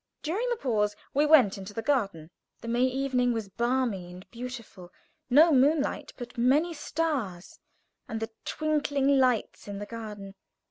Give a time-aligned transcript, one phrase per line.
[0.23, 2.31] During the pause we went into the garden.
[2.61, 4.91] The May evening was balmy and beautiful;
[5.29, 7.59] no moonlight, but many stars
[8.07, 10.33] and the twinkling lights in the garden.